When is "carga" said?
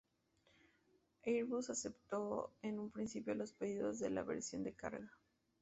4.73-5.11